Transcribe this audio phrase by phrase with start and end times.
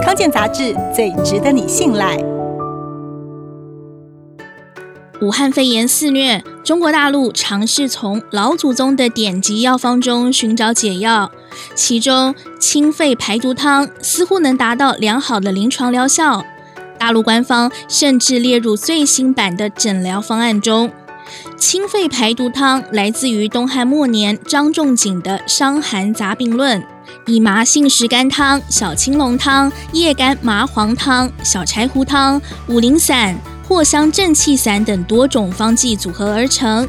[0.00, 2.16] 康健杂志最值得你信赖。
[5.20, 11.30] 武汉肺炎肆虐，中国大陆尝试从老祖宗的典籍药方中寻找解药，
[11.74, 16.44] 其中清肺排毒汤似乎能达到良好的临床疗效。
[16.98, 20.90] 大陆官方甚至列入最新版的诊疗方案中。
[21.56, 26.80] 清肺排毒汤来自于东汉末年张仲景的《伤寒杂病论》，
[27.26, 33.38] 以麻杏石甘汤、小青龙汤、叶甘麻黄汤、小柴胡汤、五苓散。
[33.68, 36.86] 藿香正气散等多种方剂组合而成，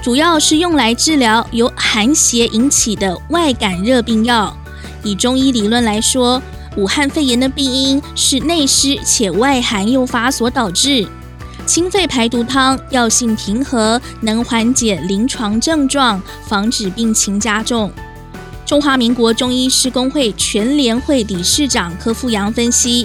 [0.00, 4.56] 主要是用来治疗由寒邪引起的外感热病药。
[5.02, 6.40] 以中医理论来说，
[6.76, 11.04] 武汉肺炎的病因是内湿且外寒诱发所导致。
[11.66, 17.90] 清肺排毒汤药性平和，能缓解临床症状，防止病情加重。
[18.70, 23.04] 中华民国中医师公会全联会理事长柯富阳分析。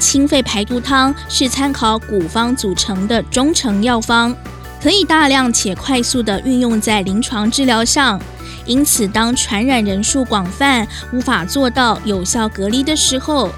[0.00, 4.34] 清肺排毒汤是参考古方组成的中成药方，
[4.82, 8.20] 可以大量且快速地运用在临床治疗上。
[8.64, 13.48] 因此，当传染人数广泛，无法做到有效隔离的时候，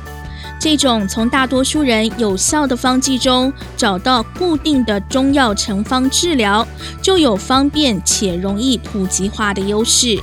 [0.61, 6.69] 这种从大多数人有效的方剂中找到固定的中药成方治疗，
[7.01, 10.23] 就有方便且容易普及化的优势。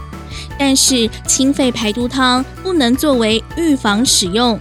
[0.57, 4.59] 但是，清肺排毒汤不能作为预防使用。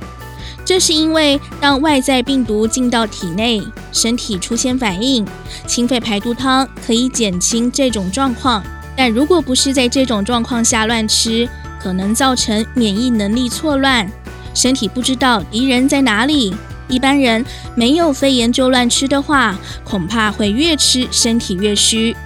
[0.65, 5.27] 这是因为，当外在病毒进到体内，身体出现反应，
[5.67, 8.63] 清肺排毒汤可以减轻这种状况。
[8.97, 11.49] 但如果不是在这种状况下乱吃，
[11.83, 14.11] 可能造成免疫能力错乱，
[14.55, 16.55] 身体不知道敌人在哪里。
[16.89, 22.17] 一般人没有肺炎就乱吃的话，恐怕会越吃身体越虚。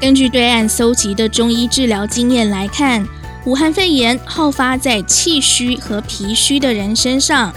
[0.00, 3.04] 根据对岸搜集的中医治疗经验来看，
[3.44, 7.52] 武汉肺炎好发在气虚和脾虚的人身上。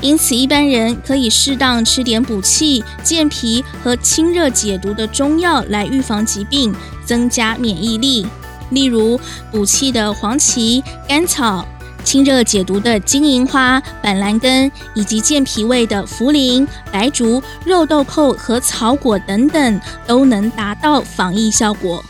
[0.00, 8.26] 因此，一般人可以适当吃点补气、健脾和清热解毒的中药来预防疾病，增加免疫力。
[8.70, 9.18] 例如，
[9.52, 11.64] 补气的黄芪、甘草；
[12.06, 22.02] 清热解毒的金银花、板蓝根，以及健脾胃的茯苓、白术、肉豆蔻和草果等等，都能达到防疫效果。